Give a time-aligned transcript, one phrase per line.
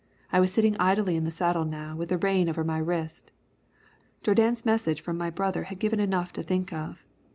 [0.33, 3.29] I was sitting idly in the saddle now with the rein over my wrist.
[4.23, 7.05] Jourdan's message from my brother had given enough to think of.